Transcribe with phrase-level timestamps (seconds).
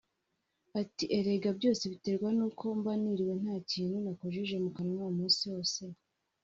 [0.81, 5.81] Ati “Erega byose biterwa n’uko mba niriwe nta kintu nakojeje mu kanwa umunsi wose